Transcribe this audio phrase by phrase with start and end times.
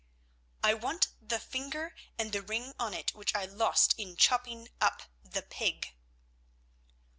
[0.63, 5.03] "I want the finger and the ring on it which I lost in chopping up
[5.23, 5.93] the pig."